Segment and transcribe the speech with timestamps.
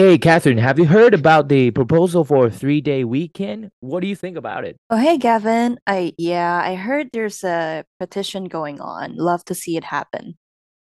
[0.00, 3.68] Hey, Catherine, have you heard about the proposal for a three-day weekend?
[3.80, 4.78] What do you think about it?
[4.88, 5.78] Oh, hey, Gavin.
[5.86, 9.14] I yeah, I heard there's a petition going on.
[9.16, 10.38] Love to see it happen.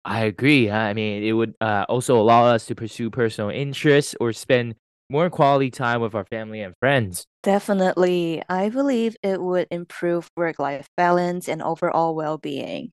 [0.05, 0.69] I agree.
[0.69, 4.75] I mean, it would uh, also allow us to pursue personal interests or spend
[5.10, 7.25] more quality time with our family and friends.
[7.41, 8.43] Definitely.
[8.47, 12.91] I believe it would improve work-life balance and overall well-being.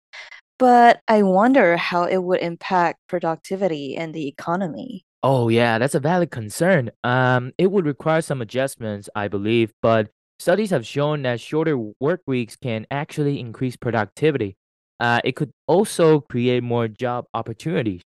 [0.59, 5.06] But I wonder how it would impact productivity and the economy.
[5.24, 6.92] Oh, yeah, that's a valid concern.
[7.04, 12.22] Um, it would require some adjustments, I believe, but studies have shown that shorter work
[12.26, 14.56] weeks can actually increase productivity.
[15.00, 18.02] Uh, it could also create more job opportunities.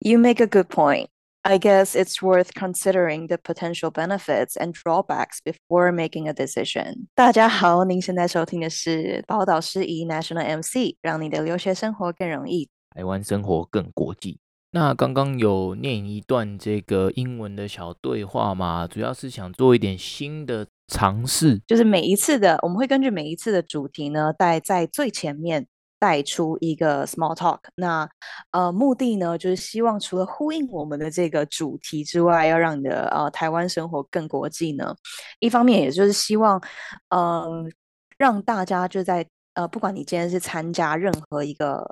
[0.00, 1.08] You make a good point.
[1.44, 7.08] I guess it's worth considering the potential benefits and drawbacks before making a decision.
[7.14, 14.38] 大家好，您现在收听的是宝岛诗仪 National MC，让你的留学生活更容易，台湾生活更国际。
[14.73, 25.67] 那刚刚有念一段这个英文的小对话嘛，主要是想做一点新的尝试，就是每一次的，我们会根据每一次的主题呢，带在最前面。
[25.99, 28.05] 带出一个 small talk，那
[28.51, 34.93] 呃目的呢，就是希望除了呼应我们的这个主题之外，要让你的呃台湾生活更国际呢。
[35.39, 36.61] 一方面，也就是希望
[37.07, 37.71] 嗯、
[38.17, 39.25] 让大家就在。
[39.55, 41.85] 呃，不管你今天是参加任何一个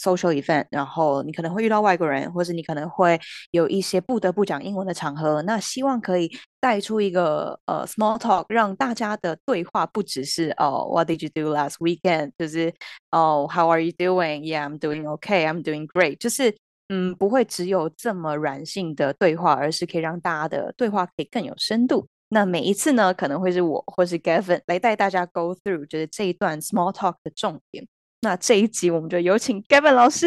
[0.00, 3.18] social event，然后你可能会遇到外国人，或是你可能会
[3.50, 12.32] 有一些不得不讲英文的场合，那希望可以带出一个呃 small talk，让大家的对话不只是哦 What did you do last weekend？
[12.38, 12.72] 就是
[13.10, 16.18] 哦 How are you doing？Yeah，I'm doing okay，I'm doing great。
[16.18, 16.56] 就是
[16.88, 22.06] 嗯，不会只有这么软性的对话，而是可以让大家的对话可以更有深度。
[22.30, 27.86] 那每一次呢，可能会是我或是 Gavin 来带大家 go through，就是这一段 small talk 的重点。
[28.20, 30.26] 那这一集我们就有请 Gavin 老师。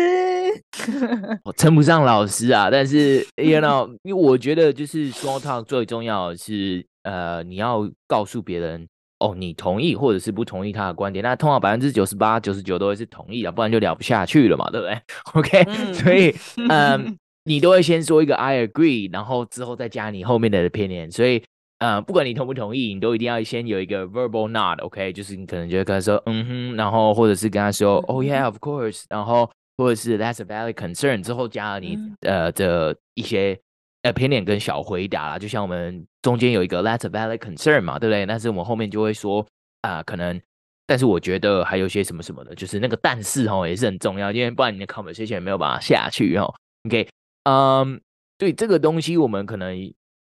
[1.44, 8.88] 我 称不上老师啊，但是 you know，因为我觉得就是 small talk 最重要的是，呃，你要告诉别人
[9.20, 11.22] 哦，你同意或者是不同意他的观点。
[11.22, 15.02] 那通常百分之九十八、九十九都会是同意的，不然就聊不下去了嘛，对不对？
[15.36, 16.34] OK，、嗯、所以
[16.70, 21.44] 嗯，你都会先说一个 I agree，然后之后再加你后面的 opinion，所以。
[21.82, 25.12] 呃，不管你同不同意，你都一定要先有一个 verbal nod，OK，、okay?
[25.12, 33.60] 就是你可能就会跟他说，嗯哼，然后或者是跟他说、嗯、，Oh yeah，of course，然后或者是 That's a valid concern，之后加了你、嗯、呃的一些
[34.04, 38.28] opinion 跟小回答啦，就像我们中间有一个 That's a valid concern 嘛，对不对？
[38.28, 39.44] 但是我们后面就会说
[39.82, 40.40] 啊、呃，可能，
[40.86, 46.54] 但是我觉得还有些什么什么的，就是那个但是哦也是很重要，因为不然你的 conversation 也没有办法下去哦。
[46.86, 47.08] OK，
[47.46, 48.00] 嗯，
[48.38, 49.92] 对这个东西我们可能。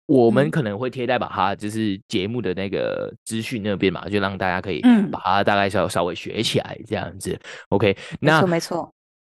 [0.05, 4.81] 我们可能会贴在把它就是节目的那个资讯那边嘛，就让大家可以
[5.11, 7.31] 把它大概稍稍微学起来这样子。
[7.31, 8.93] 嗯、OK，那没错没错。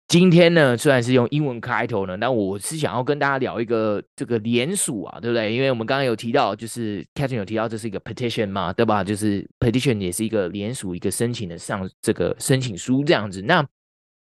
[0.10, 5.54] 今天呢，虽然是用英文开头呢，但我是想要跟大家聊一个这个联署啊，对不对？
[5.54, 9.04] 因为我们刚刚有提到，就是 Catherine 有提到这是一个 petition 嘛，对吧？
[9.04, 13.42] 就是 petition 也是一个联署一个申请的上这个申请书这样子。
[13.42, 13.66] 那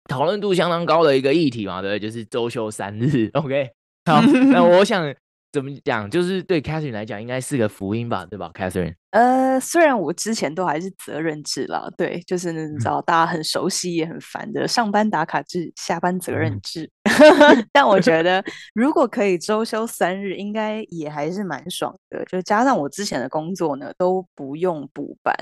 [0.10, 2.00] 讨论度相当高的一个议题嘛，对不对？
[2.00, 3.30] 就是周休三日。
[3.36, 3.70] OK，
[4.06, 4.22] 好，
[4.52, 5.14] 那 我想。
[5.52, 6.10] 怎么讲？
[6.10, 8.96] 就是对 Catherine 来讲，应该是个福音吧，对吧，Catherine？
[9.10, 16.90] 呃，虽然我之前都还是责任制了，对，就是你知道大家很熟悉也很烦的上班打卡制、下班责任制。
[17.04, 18.42] 嗯、 但我觉得
[18.74, 22.24] 如果可以周休三日，应该也还是蛮爽的。
[22.24, 25.36] 就加上我之前的工作呢，都不用补班，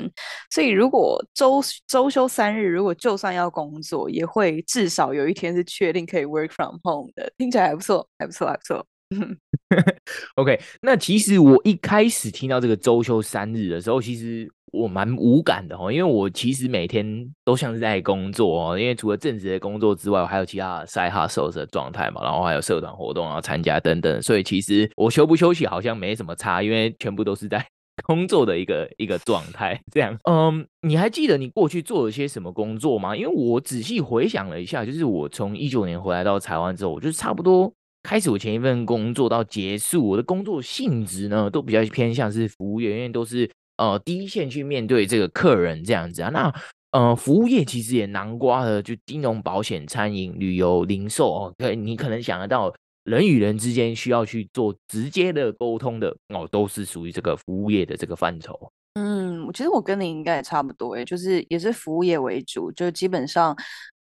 [0.50, 7.32] 所以如果周周休三日，如果就算要工作，也会至少有一天是确定可以 work from home 的。
[7.38, 8.84] 听起来还不错，还不错，还不错。
[10.36, 27.66] OK，那其实我一开始听到这个周休三日的时候，其实我蛮无感的哦，因为我其实每天都像是在工作哦，因为除了正职的工作之外，我还有其他 side hustle 的状态嘛，然后还有社团活动啊参加等等，所以其实我休不休息好像没什么差，因为全部都是在
[28.06, 29.80] 工作的一个一个状态。
[29.92, 33.16] 这样，嗯，你还记得你过去做了些什么工作吗？
[33.16, 37.74] 因为我仔细回想了一下，就是我从一九年回来到台湾之后，我就差不多。
[38.02, 46.30] 开始我前一份工作到结束，我的工作性质呢都比较偏向是服务员，因为都是呃第一线去面对这个客人这样子啊。
[46.30, 46.54] 那
[46.92, 51.54] 呃服务业其实也囊括了，就金融、保险、餐饮、旅游、零售哦。
[51.58, 52.74] 对，你可能想得到
[53.04, 58.58] 人与人之间需要去做直接的沟通的哦，都是属于这个服务业的这个范畴。
[58.94, 63.56] 嗯，我其实我跟你应该也差不多诶，就是也是服务业为主，就基本上。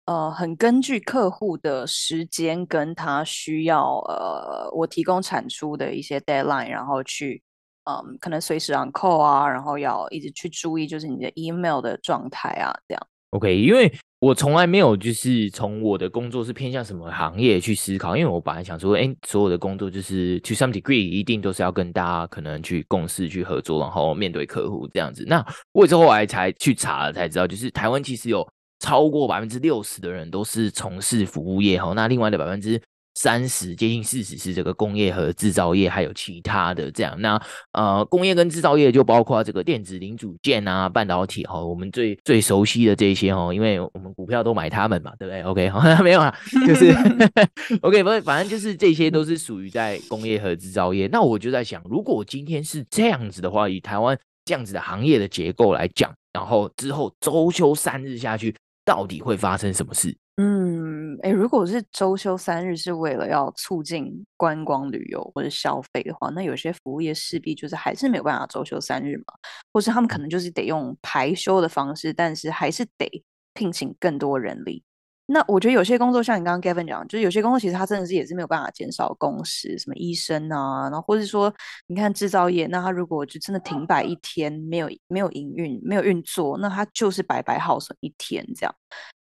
[0.09, 7.39] 呃，很根据客户的时间跟他需要，呃，我提供产出的一些 deadline，然后去，
[7.83, 13.07] 嗯，可能随时 on call 啊，然后要一直去注意，就是你的 email 的状态啊，这样。
[13.29, 25.23] OK，因为我从来没有就是从我的工作是偏向什么行业去思考，因为我本来想说，哎，所有的工作就是 to some degree 一定都是要跟大家可能去共事、去合作，然后面对客户这样子。
[25.27, 28.43] 那我之后来才去查了，才知道就是台湾其实有
[28.79, 32.81] 超过百分之六十的人都是从事服务业哈，那另外的百分之。
[33.15, 37.19] 三十接近四十是这个工业和制造业，还有其他的这样。
[37.19, 37.41] 那
[37.73, 46.33] 呃，工业跟制造业就包括这个电子零组件啊、半导体哈，我们最最熟悉的这些哈，因为我们股票都买他们嘛，对不对？OK，好， 没有啊，
[46.65, 46.95] 就是
[47.81, 51.07] OK，不，反正就是这些都是属于在工业和制造业。
[51.07, 58.55] 那我就在想，如果今天是这样子的话，以台湾这样子的行业的结构来讲，然后之后周休三日下去，
[58.89, 60.17] 到底会发生什么事？
[60.37, 69.25] 嗯，诶，如果是周休三日是为了要促进观光旅游或者消费的话，那有些服务业势必就是还是没有办法周休三日嘛，
[69.71, 74.83] 或是他们可能就是得用排休的方式，但是还是得聘请更多人力。
[75.31, 81.53] 那我觉得有些工作像你刚刚 Gavin 讲，就是有些工作其实它真的是也是没有办法减少工时，什么医生啊，然后或者说
[81.85, 88.75] 你看制造业，那他如果就真的停摆一天，没有没有营运，没有运作，那他就是白白耗损一天这样。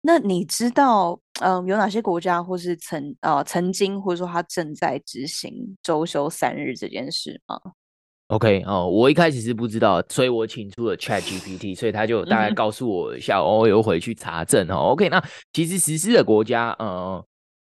[0.02, 7.60] 那你知道，嗯，有哪些国家或是曾呃曾经或者说他正在执行周休三日这件事吗
[8.34, 14.92] ？OK 哦，我一开始是不知道，所以我请出了 ChatGPT，所以他就大概告诉我一下，我、嗯哦、有回去查证哦。
[14.94, 17.24] OK，那其实实施的国家，呃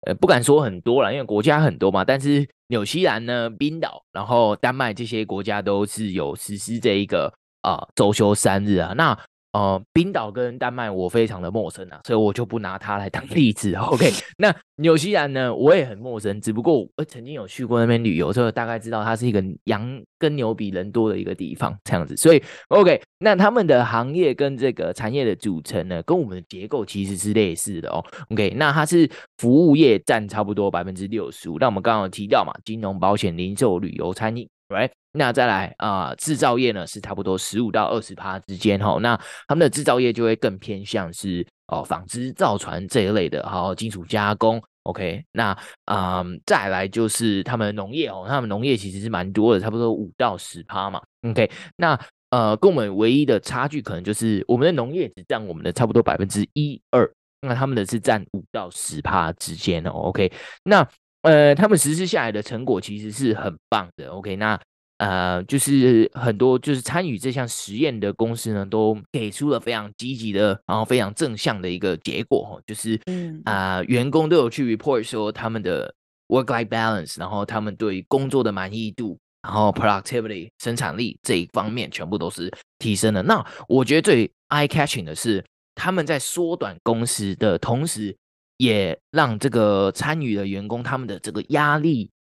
[0.07, 2.05] 呃，不敢说很多了，因为国家很多嘛。
[2.05, 7.33] 但是纽西兰呢、冰岛，然后丹麦这些国家都是有实施这一个
[7.63, 8.93] 啊周休三日啊。
[8.97, 9.17] 那
[9.57, 13.73] 呃，冰岛跟丹麦我非常的陌生啊，所以我就不拿它来当 例子。
[13.73, 22.15] OK， 那纽西兰呢，我也很陌生，只不过我曾经有去过那边旅游，所以大概知道它是一个羊跟牛比人多的一个地方，这样子。
[22.15, 28.05] 所以 OK，那他们的行业跟这个产业的组成呢，跟我们的结构其实是类似的哦。
[28.29, 29.09] OK，那它是
[29.39, 34.47] 服务业占差不多百分之六十五，那我们刚刚有提到嘛，金融、保险、零售、旅游、餐饮。
[34.69, 38.99] Right，那再来啊，制、造业呢是差不多十五到二十趴之间哈。
[39.01, 39.17] 那
[39.47, 44.61] 他们的制造业就会更偏向是哦纺织、造船这一类的，好金属加工。
[44.83, 51.01] OK，那啊、再来就是他们农业哦，他们农业其实是蛮多的，差不多五到十趴嘛。
[51.23, 51.97] OK，那
[52.31, 57.09] 呃跟我们唯一的差距可能就是我们的农业只占我们的差不多百分之一二，
[57.41, 59.91] 那他们的是占五到十趴之间哦。
[59.91, 60.33] OK，
[60.65, 60.85] 那。
[61.27, 64.09] 呃，他们实施下来的成果其实是很棒的。
[64.11, 64.57] OK，那
[64.99, 75.93] 呃，就是很多就是参与这项实验的公司呢，都给出了非常积极的，然后非常正向的一个结果，就是嗯啊、呃，员工都有去 report 说他们的
[76.29, 82.49] work-life balance，然后他们对工作的满意度，然后 productivity 生产力这一方面全部都是
[82.79, 83.21] 提升的。
[83.25, 85.45] 那我觉得最 eye-catching 的是
[85.75, 88.17] 他们在缩短工时的同时。
[88.57, 92.11] 也让这个参与的员工他们的这个压力，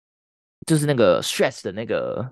[0.66, 2.30] 就是那个 stress 的那个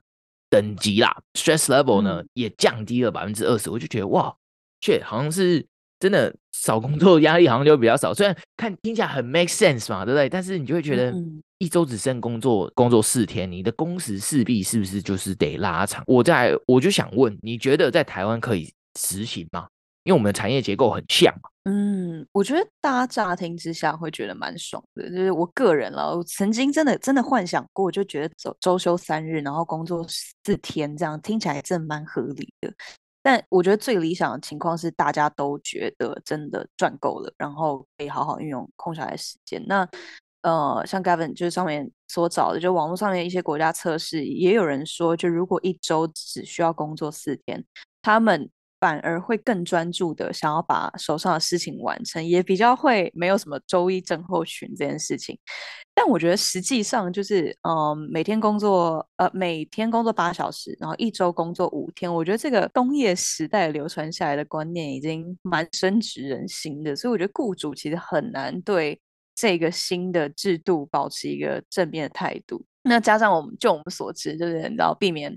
[0.50, 3.70] 等级啦，stress level 呢、嗯、也降低了百分之二十。
[3.70, 4.34] 我就觉得哇
[4.80, 5.64] ，shit，好像是
[5.98, 8.12] 真的少工作压力好像就比较少。
[8.12, 10.28] 虽然看听起来很 make sense 嘛，对不对？
[10.28, 11.14] 但是你就会觉得
[11.58, 16.04] 一周只剩工作工作四天，你的工时势必是不是就是得拉长？
[16.06, 19.66] 我在我就想问，你觉得在台湾可以实行吗？
[20.04, 21.34] 因为我们的产业结构很像。
[21.64, 32.70] 嗯，我觉得大家乍听之下会觉得蛮爽的，就是我个人了，我曾经真的真的幻想过，就觉得周周休三日，然后工作四天，这样听起来真的蛮合理的。
[33.22, 39.64] 但我觉得最理想的情况是大家都觉得真的赚够了，然后可以好好运用空下来的时间。
[39.66, 39.88] 那
[40.42, 47.64] 呃，像 Gavin 就是上面所找的，就网络上面一些国家测试，也有人说，就如果一周只需要工作四天，
[48.02, 48.50] 他们。
[48.84, 55.38] 反而会更专注的想要把手上的事情完成，也比较会没有什么周一症候群这件事情。
[55.94, 62.14] 但我觉得实际上就是，嗯，每天工作，呃，每天工作八小时，然后一周工作五天。
[62.14, 69.00] 我觉得这个工业时代流传下来的观念已经蛮深植人心的，所以我觉得雇主其实很难对
[69.34, 72.64] 这个新的制度保持一个正面的态度。
[72.86, 75.34] 那加上我们就我们所知，就是你知道避免，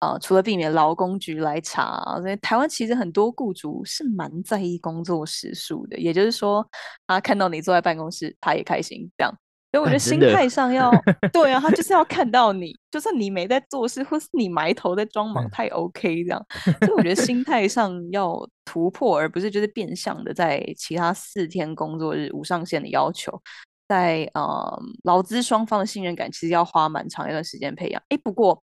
[0.00, 6.68] 呃，除了避免劳工局来查，所以台湾其实很多雇主是蛮在意工作时数的，也就是说，
[7.06, 9.32] 他看到你坐在办公室，他也开心这样。
[9.70, 10.90] 所以我觉得心态上要
[11.32, 16.46] 对啊，他就是要看到你，就算你没在做事，或是你埋头在装忙，他也 OK 这样。
[16.80, 23.40] 所以我觉得心态上要突破，而不是就是变相的在其他四天工作日无上限的要求。
[23.86, 28.02] 在呃，劳资双方的信任感其实要花蛮长一段时间培养。
[28.10, 28.62] 诶，不过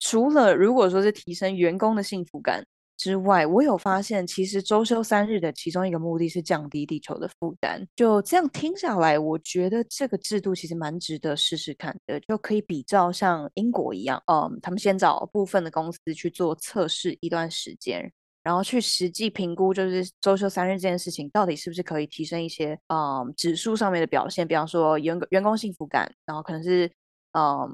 [0.00, 2.64] 除了如果说是提升员工的幸福感，
[2.96, 7.86] 之外，我有发现，其实周休三日的其中一个目的是降低地球的负担。
[7.96, 26.88] 就这样听下来，我觉得这个制度其实蛮值得试试看的，就可以比照像英国一样，嗯，他们先找部分的公司去做测试一段时间，然后去实际评估，就是周休三日这件事情到底是不是可以提升一些，嗯，指数上面的表现，比方说员员工幸福感，然后可能是，
[27.32, 27.68] 嗯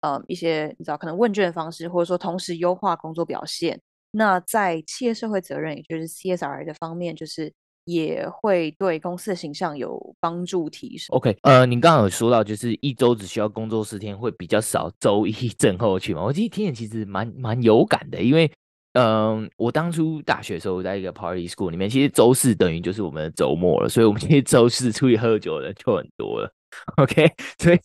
[0.00, 3.80] 嗯，一些你知道，可能问卷方式，或者说同时优化工作表现。
[4.18, 7.52] 那在企业社会责任，也就是 CSR 的方面，就是
[7.84, 11.14] 也会对公司的形象有帮助提升。
[11.14, 16.24] OK，呃，您刚刚有说到，就是一周只需要工作四天，会比较少周一 症候群嘛？
[16.24, 18.50] 我其实听起来其实蛮蛮有感的，因为，
[18.94, 26.52] 嗯、呃，我当初大学的时候在一个 Party School 里面，其实周四等于就是我们的周末了，所以我们 其实周四出去喝酒的人就很多了。
[26.96, 27.30] OK，
[27.62, 27.78] 所以，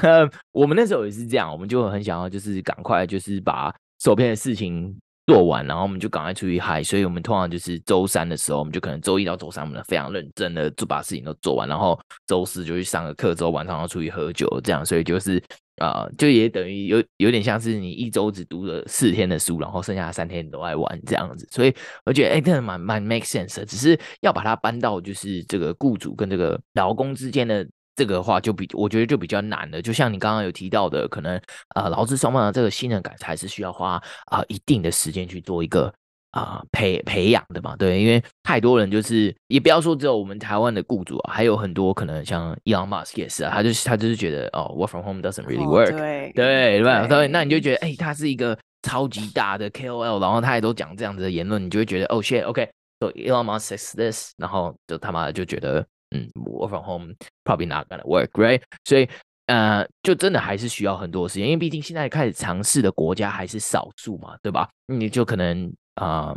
[0.00, 3.70] 呃，我们那时候也是这样，我们就很想要就是赶快就是把
[4.02, 4.96] 手边的事情。
[5.26, 15.42] 做完，然后我们就赶快出去嗨，所以我们通常就是周三的时候，我们就可能周一到周三，我们非常认真的就把事情都做完，然后周四就去上个课，周晚上要出去喝酒，这样，所以就是
[15.78, 27.66] 啊、就也等于有有点像是你一周只读了四天的书，然后剩下三天都爱玩这样子，所以我觉得哎，真的蛮蛮 make sense 的，只是要把它搬到就是这个雇主跟这个劳工之间的。
[27.96, 33.94] 这个的话就比我觉得就比较难了，就像你刚刚有提到的，可能啊劳资双方的这个信任感还是需要花
[34.26, 35.86] 啊、呃、一定的时间去做一个
[36.32, 53.96] 啊、呃、培培养的嘛，对，因为太多人就是也不要说只有我们台湾的雇主啊，还有很多可能像 Elon Musk 也是啊，他就是他就是觉得哦 work from home doesn't really work，、哦、对对对对，那你就觉得哎他是一个超级大的 KOL，然后他也都讲这样子的言论，你就会觉得哦 shit OK，so Elon Musk says
[53.96, 55.82] this，然后就他妈的就觉得。
[56.10, 58.62] 嗯，work from home probably not gonna work, right？
[58.84, 59.08] 所以，
[59.46, 64.68] 呃，就真的还是需要很多时间，因为毕竟现在开始尝试的国家还是少数嘛，对吧？
[64.86, 66.34] 你就可能，啊、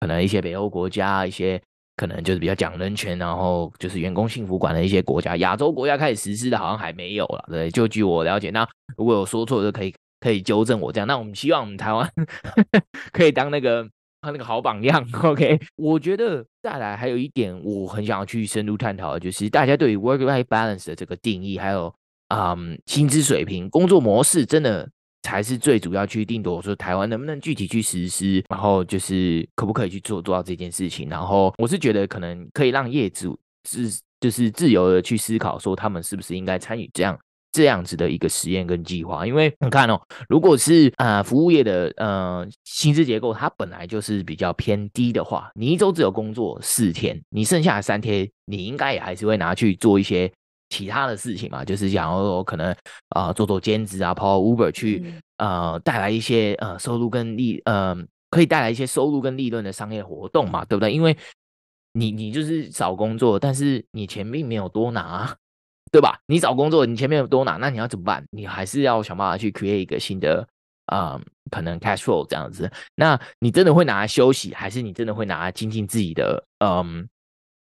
[0.00, 1.60] 可能一些北欧国家，一些
[1.96, 7.70] 可能就是比较讲人权，然后就是员工幸福感的一些国家，亚洲国家开始实施的，好像还没有了，对？
[7.70, 11.06] 就据我了解，那如果有说错，就可以可以纠正我这样。
[11.06, 12.10] 那我们希望我们台湾
[13.12, 13.86] 可以当那个。
[14.22, 15.58] 他那个好榜样，OK？
[15.76, 21.92] 我觉得再来还有一点，我很想要去深入探讨的，就是大家对于 work-life balance 的这个定义，还有
[22.28, 24.86] 嗯薪资水平、工作模式，真的
[25.22, 26.60] 才是最主要去定夺。
[26.60, 31.08] 说台湾能不能具体去实施，然后就是可不可以去做做到这件事情？
[31.08, 37.18] 然后我是觉得可能可以让业主是就是自由的去思考，说他们是不是应该参与这样。
[37.52, 50.30] 这样子的一个实验跟计划，因为你看哦，如果是呃服务业的呃薪资结构，它本来就是比较偏低的话，你一周只有工作四天，你剩下的三天，你应该也还是会拿去做一些
[50.68, 52.70] 其他的事情嘛，就是想要可能
[53.08, 57.96] 啊、呃、做做兼职啊，跑跑 Uber 去呃带来一些呃收入跟利呃
[58.30, 60.92] 可以带来一些收入跟利润的商业活动嘛，对不对？
[60.92, 61.16] 因为
[61.94, 65.36] 你你就是少工作，但是你钱并没有多拿。
[65.90, 66.20] 对吧？
[66.26, 68.24] 你找工作，你前面有多拿，那你要怎么办？
[68.30, 70.46] 你还是要想办法去 create 一个新的，
[70.92, 71.20] 嗯，
[71.50, 72.70] 可能 cash flow 这样子。
[72.94, 77.08] 那你真的会拿来休息，还是你真的会拿来精进自己的，嗯，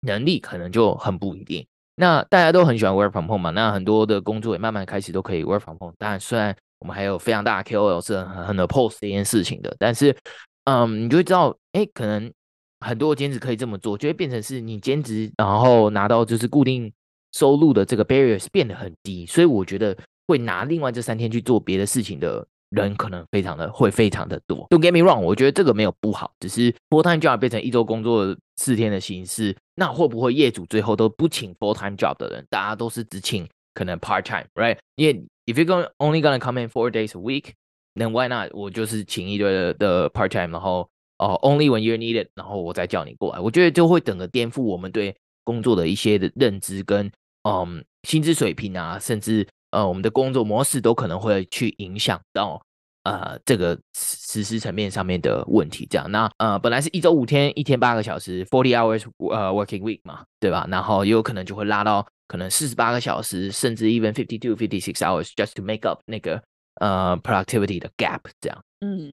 [0.01, 0.41] 能力？
[0.41, 1.67] 可能就很不一定。
[1.97, 5.95] 那大家都很喜欢 work from home 嘛，那很多的工作也慢慢开始都可以 work from home。
[5.99, 10.17] 当然，虽然我们还有非常大的 KOL 是很很 oppose 这件事情的，但是，
[10.65, 12.33] 嗯，你就会知道，哎，可能
[12.81, 16.91] 很多兼职可以这么做，就会变成是你兼职，然后拿到就是固定。
[17.35, 19.97] 收入的这个 barriers 变得很低，所以我觉得
[20.29, 24.69] 会拿另外这三天去做别的事情的人，可能非常的会非常的多。
[24.71, 34.79] Don't get me wrong，我觉得这个没有不好，只是 full time job 变成一周工作四天的形式，那会不会业主最后都不请 full time job 的人，大家都是只请可能 part time，right？
[34.95, 35.15] 因为
[35.47, 38.51] if you're going only gonna come in four days a week，then why not？
[38.55, 40.89] 我就是请一堆的，part time，然后
[41.19, 47.11] 哦、，only when you're needed，然后我再叫你过来，我觉得就会整个颠覆我们对工作的一些的认知跟。
[47.45, 52.61] 嗯，薪资水平啊，甚至呃，我们的工作模式都可能会去影响到
[53.05, 55.87] 呃这个实施层面上面的问题。
[55.89, 60.67] 这样，那呃，本来是一周五天，一天八个小时，forty hours 呃 working week 嘛，对吧？
[60.71, 66.43] 然后也有可能就会拉到可能四十八个小时，甚至 even fifty two fifty six hours just to make up 那个
[66.81, 68.21] 呃 productivity 的 gap。
[68.41, 69.13] 这样，嗯。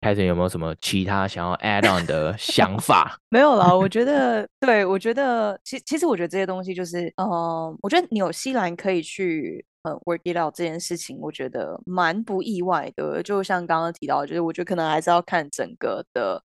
[0.00, 3.18] 开始有没有什么其他想要 add on 的想法？
[3.30, 13.20] 没有啦，我觉得，对，我觉得，其其实我觉得这些东西就是，嗯、呃，我觉得纽西兰可以去呃 work it out 这件事情，我觉得蛮不意外的。
[13.24, 16.40] 就像刚刚提到，就是我觉得可能还是要看整个的，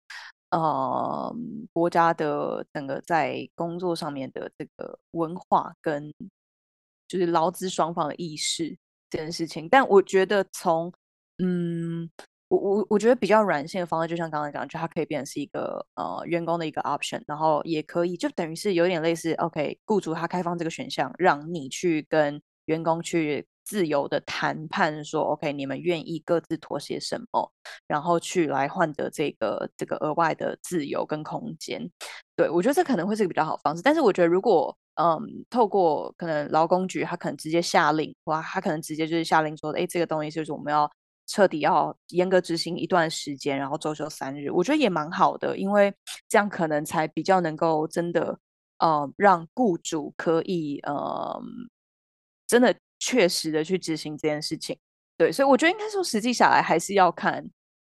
[0.51, 1.37] 呃，
[1.75, 6.11] 国家的整个在工作上面的这个文化跟
[7.07, 8.75] 就是劳资双方的意识
[9.11, 9.69] 这件事情。
[9.69, 10.91] 但我觉得从，
[11.37, 12.09] 嗯。
[12.53, 27.51] 我我我觉得比较软性的方式，就像刚刚讲，就它可以变成是一个呃员工的一个 option，然后也可以就等于是有点类似，OK，雇主他开放这个选项，让你去跟员工去自由的谈判，说 OK，你们愿意各自妥协什么，
[27.87, 31.91] 然后去来换得这个这个额外的自由跟空间。
[32.37, 35.19] 对，我觉得这可能会是一个比较好方式，但是我觉得如果嗯
[35.49, 40.91] 透过可能劳工局，他可能直接下令，哇，他可能直接就是下令说，哎，这个东西就是我们要。
[41.33, 45.91] 彻底要严格执行一段时间，然后周休三日，我觉得也蛮好的，因为
[46.29, 48.39] 这样可能才比较能够真的，
[48.81, 51.41] 呃，让雇主可以呃，
[52.47, 54.79] 真的确实的去执行这件事情。
[55.17, 57.43] 对，所以我觉得应该说，实际下来还是要看，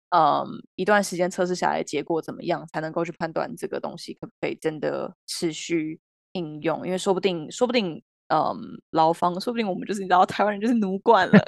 [0.09, 5.99] 嗯、一段时间测试下来结果怎么样，才能够去判断这个东西可不可以真的持续
[6.31, 8.01] 应用，因为说不定，说不定。
[8.27, 8.57] 嗯，
[8.91, 11.39] 劳方说不定我们就是你知道，台湾人就是奴惯了。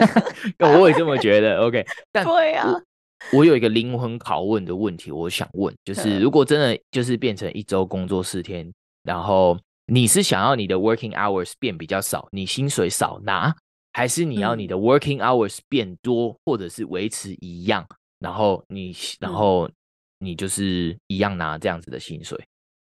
[0.79, 1.60] 我也这么觉得。
[1.62, 2.74] OK，但对啊，
[3.34, 8.72] 我有一个灵魂拷问的问题，我想问，就是如果真的就是变成一周工作四天，
[9.03, 9.57] 然后
[9.88, 13.55] 你是想要你的 working hours 变比较少，你薪水少拿，
[13.93, 17.88] 还是你要你的 working hours 变多，嗯、或者是维持一样，
[18.19, 19.67] 然后你然后
[20.19, 22.38] 你就是一样拿这样子的薪水？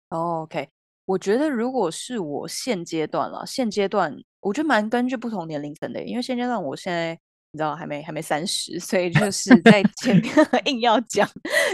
[0.09, 0.67] 哦，OK。
[1.09, 7.19] 我觉得，如果是我现阶段了，现阶段我觉得蛮根据不同年龄层的，因为现阶段我现在
[7.51, 10.31] 你知道还没还没三十，所以就 是在前面
[10.65, 11.27] 硬要讲，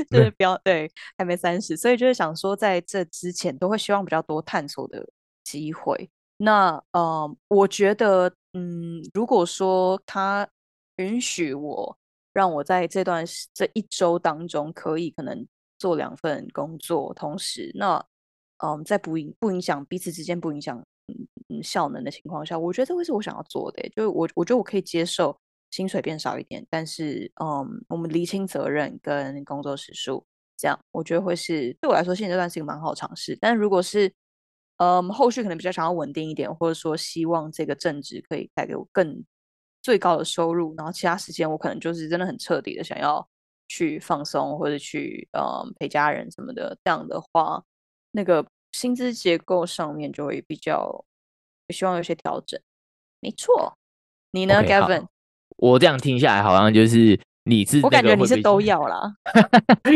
[0.09, 5.05] 就是不要对还没三十，所以就是想说在这之前都会希望比较多探索的
[5.43, 6.09] 机会。
[6.37, 10.47] 那呃，我觉得嗯，如果说他
[10.95, 11.97] 允许我
[12.31, 15.45] 让我在这段这一周当中可以可能
[15.77, 18.01] 做两份工作，同时那。
[18.63, 20.81] 嗯，在不影不影响彼此之间不影响
[21.47, 23.89] 嗯效能的情况下，我觉得这会是我想要做的。
[23.89, 25.37] 就我我觉得我可以接受
[25.71, 30.25] 薪水变少一点，但是嗯，我们厘清责任跟工作时数，
[30.57, 33.37] 这样我觉得会是对我来说现阶段是一个蛮好的尝试。
[33.41, 34.11] 但如果是
[34.77, 39.23] 嗯后续可能比较想要稳定一点，或者说希望这个正职可以带给我更
[39.81, 43.27] 最高的收入，然后其他时间我可能就是真的很彻底的想要
[43.67, 47.63] 去放松或者去嗯陪家人什么的，这样的话。
[48.15, 51.03] 那个薪资结构上面就会比较，
[51.69, 52.57] 希望有些调整。
[53.19, 53.77] 没错，
[54.31, 55.05] 你呢，okay，Gavin？
[55.57, 59.13] 我这样听下来，好像就是你是，我感觉你是都要啦。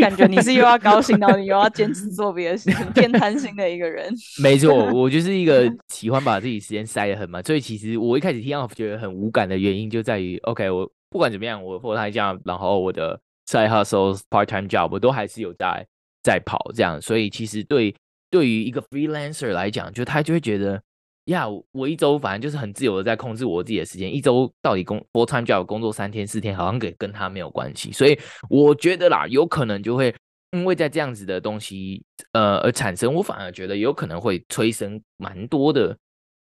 [0.00, 4.12] 感觉你是又要高兴， 然后你又要坚持做别的事情，偏贪心的一个人。
[4.42, 15.86] 没错，我就是一个 喜欢把自己时间塞得很满，所以其实我一开始听到觉得很无感的原因就在于，OK，我不管怎么样，我或他这样然后我的 side hustle part time job，我都还是有在
[16.22, 17.94] 在跑这样，所以其实对。
[18.30, 20.80] 对于一个 freelancer 来讲，就他就会觉得，
[21.24, 27.90] 呀，我一周反正就是很自由的在控制我自己的时间，一周到底工 full time job 工作三天四天，好像跟跟他没有关系。
[27.92, 30.14] 所以我觉得啦，有可能就会
[30.52, 35.96] 因为在这样子的东西，呃，而产生，我反而觉得有可能会催生蛮多的，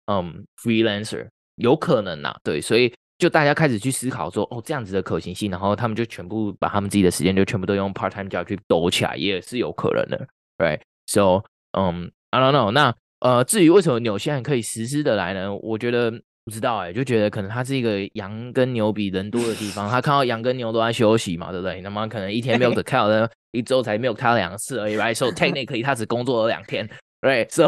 [0.06, 11.44] 嗯，freelancer 有可能呐，对，所以就大家开始去思考说，哦，这样子的可行性，然后他们就全部把他们自己的时间就全部都用 part time job 去抖起来，也是有可能的，right？So
[11.78, 12.70] 嗯，I don't know。
[12.70, 15.54] 那呃，至于为什么纽西兰可以实施的来呢？
[15.56, 16.11] 我觉得
[16.44, 19.88] 不知道哎、欸，就觉得可能它是一个羊跟牛比人多的地方。
[19.90, 21.80] 他看到羊跟牛都在休息嘛，对不对？
[21.83, 26.88] 那么可能一天 milk cow 呢，一周才 milk 它两次而已，right？So technically 他只工作了两天。
[27.22, 27.66] Right, so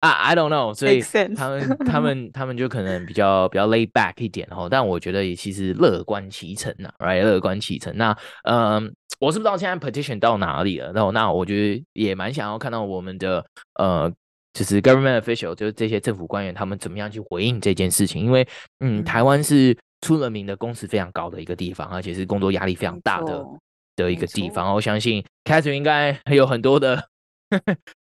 [0.00, 1.00] 啊， I don't know，所以
[1.34, 7.22] 他们他们他们就可能比较比较 lay back 一点哦，但我觉得也其实乐观其成呐，right？
[7.22, 7.90] 乐观其成。
[7.96, 13.44] 那嗯，我是不知道现在 petition 到哪里了，那我那我觉得也蛮想要看到我们的
[13.78, 14.12] 呃，
[14.52, 18.44] 就是 government official，就是这些政府官员他们怎么样去回应这件事情，因为
[18.80, 23.46] 嗯，台湾是出了名的工时非常高的一个地方，而且是工作压力非常大的
[23.94, 27.08] 的一个地方，我相信 Catherine 应该有很多的。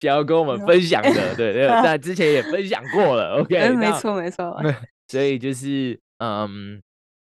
[0.01, 4.59] 想要跟我们分享的，对对，在 之前也分享过了，OK，嗯，没错没错，
[5.07, 6.81] 所以就是嗯，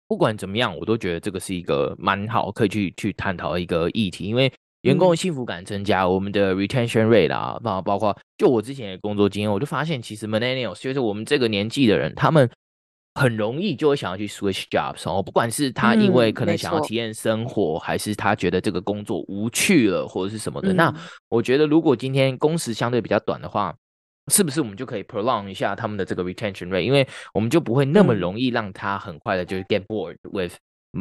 [0.07, 12.49] 不管怎么样，我都觉得这个是一个蛮好可以去去探讨一个议题，因为员工的幸福感增加，嗯、我们的 retention rate 啊，包包括就我之前的工作经验，我就发现其实 millennials 就是我们这个年纪的人，他们。
[13.19, 20.71] 很容易就会想要去 switch jobs 哦，不管是他因为可能想要体验生活，嗯，还是他觉得这个工作无趣了，或者是什么的。
[20.71, 20.93] 嗯、那
[21.27, 23.75] 我觉得，如果今天工时相对比较短的话，
[24.27, 26.81] 是不是我们就可以 prolong 一下他们的这个 retention rate？
[26.81, 30.53] 因为我们就不会那么容易让他很快的就 get bored with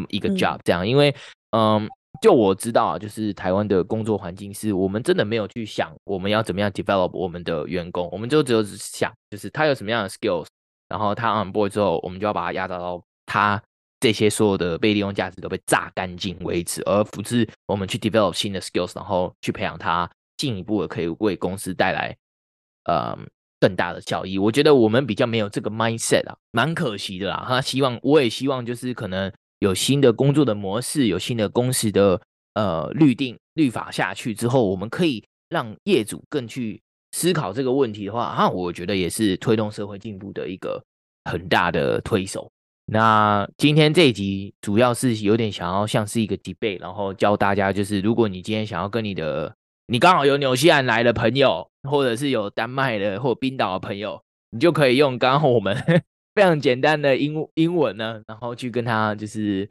[0.09, 0.85] 一个 job 这样。
[0.85, 1.15] 嗯、因为，
[1.51, 1.89] 嗯，
[2.21, 10.47] 就我知道啊，就是台湾的工作环境是我们真的没有去想我们要怎么样 develop 我们的员工，我们就只有想就是他有什么样的 skills。
[10.89, 13.61] 然后他 on board 之后，我们就要把他压榨到他
[13.99, 22.17] 这些所有的被利用价值都被榨干净为止，而不是我们去 develop 新的 skills，然后去培养他，进一步的可以为公司带来
[22.87, 23.17] 呃
[23.61, 24.39] 更大的效益。
[24.39, 27.45] 我觉得我们比较没有这个 mindset 啊，蛮可惜的啦。
[27.47, 32.21] 哈，希望我也希望就是可能有新的工作的模式，有新的公司的
[32.55, 36.81] 呃律定律法下去之后，我们可以让业主更去
[37.13, 40.83] 思考这个问题的话，哈，我觉得也是推动社会进步的一个
[41.25, 42.51] 很大的推手。
[42.89, 49.56] 那今天这一集主要是有点想要像是一个 debate，然后教大家就是，如果你今天想要跟你的，
[49.87, 54.21] 你刚好有纽西兰来的朋友，或者是有丹麦的或冰岛的朋友，
[54.51, 55.77] 你就可以用刚好我们
[56.35, 59.69] 非常简单的英英文呢，然后去跟他就是，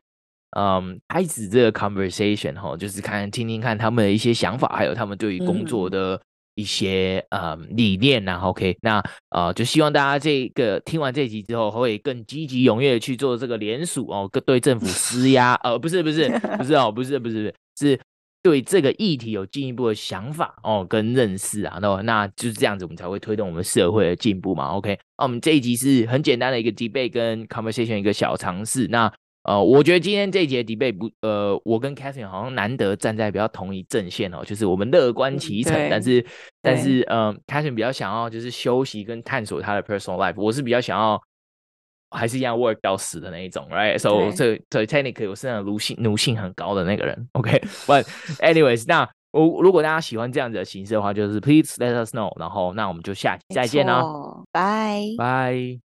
[0.58, 6.19] 嗯，开始这个 conversation 哈，就是看听听看他们的一些想法，还有他们对于工作的。
[6.58, 17.99] 一些呃理念呐，OK，那呃就希望大家这个听完这集之后，会更积极踊跃去做这个联署哦，跟对政府施压，呃，不是不是不是哦，不是不是是
[18.45, 29.12] 对这个议题有进一步的想法哦跟认识啊，那那就是这样子，我们才会推动我们社会的进步嘛，OK，那我们这一集是很简单的一个 debate 跟 conversation 一个小尝试，那。
[29.47, 36.25] 呃，我觉得今天这一节 debate 不，呃，我跟 Catherine 好像难得站在比较同一阵线哦，就是我们乐观其成，但是
[36.63, 41.21] 但是呃，Catherine 比较想要就是休息跟探索他的 personal life，我是比较想要
[42.11, 48.03] 还是一样 work 到死的那一种，right？So 这这 technically 我是那种奴性奴性很高的那个人，OK？But
[48.39, 54.03] anyways，那我如果大家喜欢这样子的形式的话，就是 Please let us know，然后那我们就下期再见啦，
[54.51, 55.79] 拜拜。